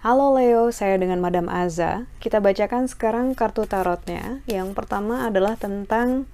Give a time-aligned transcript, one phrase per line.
[0.00, 2.10] Halo Leo, saya dengan Madam Aza.
[2.18, 4.42] Kita bacakan sekarang kartu tarotnya.
[4.50, 6.26] Yang pertama adalah tentang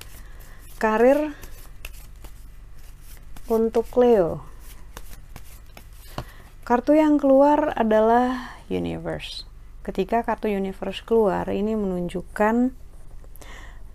[0.80, 1.36] karir
[3.50, 4.40] untuk Leo.
[6.64, 9.44] Kartu yang keluar adalah Universe.
[9.84, 12.85] Ketika kartu Universe keluar, ini menunjukkan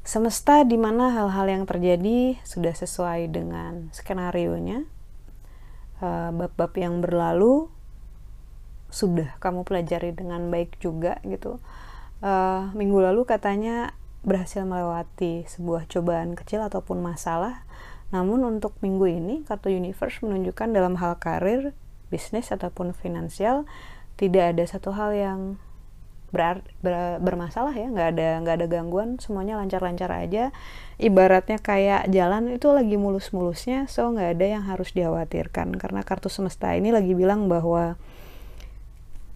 [0.01, 4.87] semesta di mana hal-hal yang terjadi sudah sesuai dengan skenario-nya.
[6.01, 7.69] Eh, bab-bab yang berlalu
[8.89, 11.63] sudah kamu pelajari dengan baik juga gitu
[12.19, 13.95] uh, minggu lalu katanya
[14.25, 17.63] berhasil melewati sebuah cobaan kecil ataupun masalah
[18.11, 21.71] namun untuk minggu ini kartu universe menunjukkan dalam hal karir
[22.11, 23.63] bisnis ataupun finansial
[24.19, 25.39] tidak ada satu hal yang
[26.31, 30.55] ber, ber, bermasalah ya nggak ada nggak ada gangguan semuanya lancar-lancar aja.
[30.95, 35.75] Ibaratnya kayak jalan itu lagi mulus-mulusnya so nggak ada yang harus dikhawatirkan.
[35.75, 37.99] Karena kartu semesta ini lagi bilang bahwa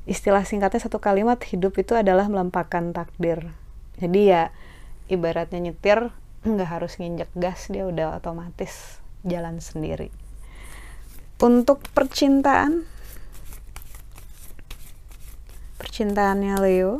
[0.07, 3.51] istilah singkatnya satu kalimat hidup itu adalah melampahkan takdir.
[3.99, 4.55] Jadi ya
[5.11, 6.15] ibaratnya nyetir
[6.47, 10.15] nggak harus nginjek gas dia udah otomatis jalan sendiri.
[11.43, 12.87] Untuk percintaan
[15.95, 16.99] percintaannya Leo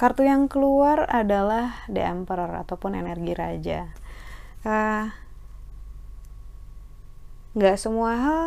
[0.00, 3.92] kartu yang keluar adalah The Emperor ataupun energi raja
[4.64, 5.12] uh,
[7.52, 8.42] nggak semua hal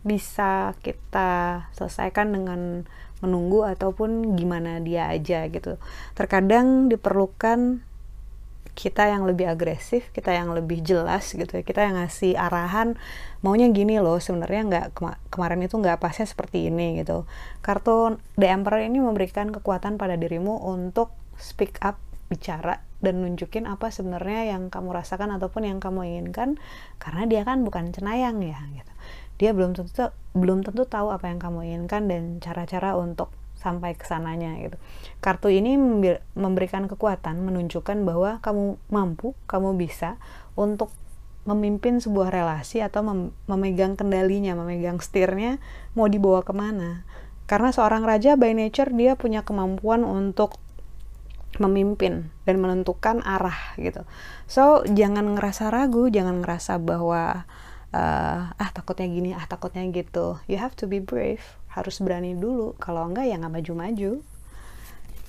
[0.00, 2.88] bisa kita selesaikan dengan
[3.20, 5.76] menunggu ataupun gimana dia aja gitu.
[6.16, 7.84] Terkadang diperlukan
[8.72, 12.96] kita yang lebih agresif, kita yang lebih jelas gitu ya, kita yang ngasih arahan
[13.44, 17.28] maunya gini loh sebenarnya nggak kema kemarin itu nggak pasnya seperti ini gitu.
[17.60, 22.00] Kartu The Emperor ini memberikan kekuatan pada dirimu untuk speak up,
[22.32, 26.56] bicara dan nunjukin apa sebenarnya yang kamu rasakan ataupun yang kamu inginkan
[26.96, 28.92] karena dia kan bukan cenayang ya gitu
[29.42, 34.02] dia belum tentu belum tentu tahu apa yang kamu inginkan dan cara-cara untuk sampai ke
[34.02, 34.76] sananya gitu.
[35.22, 35.78] Kartu ini
[36.34, 40.18] memberikan kekuatan menunjukkan bahwa kamu mampu, kamu bisa
[40.58, 40.90] untuk
[41.46, 45.62] memimpin sebuah relasi atau mem memegang kendalinya, memegang setirnya
[45.94, 47.06] mau dibawa ke mana.
[47.46, 50.58] Karena seorang raja by nature dia punya kemampuan untuk
[51.60, 54.02] memimpin dan menentukan arah gitu.
[54.50, 57.44] So jangan ngerasa ragu, jangan ngerasa bahwa
[57.92, 62.76] uh, ah takutnya gini ah takutnya gitu you have to be brave harus berani dulu.
[62.76, 64.20] Kalau enggak ya nggak maju-maju.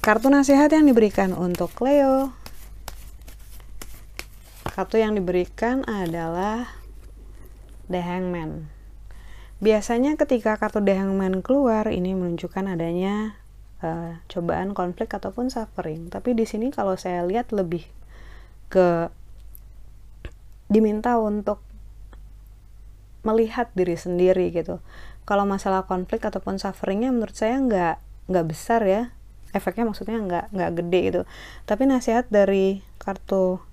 [0.04, 2.44] Kartu nasihat yang diberikan untuk Leo
[4.74, 6.66] kartu yang diberikan adalah
[7.86, 8.74] The Hangman.
[9.62, 13.38] Biasanya ketika kartu The Hangman keluar ini menunjukkan adanya
[13.86, 16.10] uh, cobaan konflik ataupun suffering.
[16.10, 17.86] Tapi di sini kalau saya lihat lebih
[18.74, 19.14] ke
[20.74, 21.62] diminta untuk
[23.24, 24.84] melihat diri sendiri gitu.
[25.24, 27.96] Kalau masalah konflik ataupun sufferingnya menurut saya nggak
[28.30, 29.02] nggak besar ya.
[29.56, 31.22] Efeknya maksudnya nggak nggak gede gitu.
[31.64, 33.64] Tapi nasihat dari kartu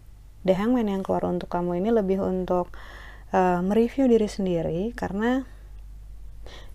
[0.47, 2.73] The Hangman yang keluar untuk kamu ini lebih untuk
[3.35, 5.45] uh, mereview diri sendiri karena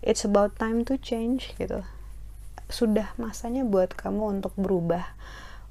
[0.04, 1.82] it's about time to change gitu.
[2.68, 5.16] Sudah masanya buat kamu untuk berubah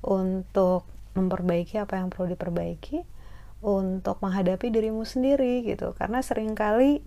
[0.01, 3.15] untuk memperbaiki apa yang perlu diperbaiki
[3.63, 5.95] untuk menghadapi dirimu sendiri gitu.
[5.95, 7.03] Karena sering kali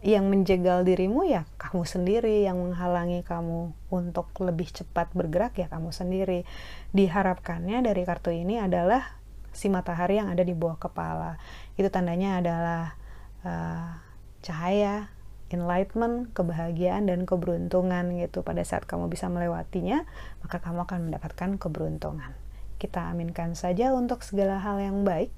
[0.00, 5.92] yang menjegal dirimu ya kamu sendiri yang menghalangi kamu untuk lebih cepat bergerak ya kamu
[5.92, 6.48] sendiri.
[6.96, 9.20] Diharapkannya dari kartu ini adalah
[9.52, 11.36] si matahari yang ada di bawah kepala.
[11.76, 12.82] Itu tandanya adalah
[13.44, 14.00] uh,
[14.40, 15.12] cahaya
[15.52, 18.40] enlightenment, kebahagiaan dan keberuntungan gitu.
[18.40, 20.08] Pada saat kamu bisa melewatinya
[20.40, 22.32] maka kamu akan mendapatkan keberuntungan
[22.80, 25.28] kita aminkan saja untuk segala hal yang baik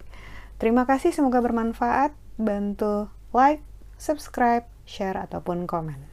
[0.63, 2.15] Terima kasih, semoga bermanfaat.
[2.39, 3.67] Bantu like,
[3.99, 6.07] subscribe, share, ataupun komen.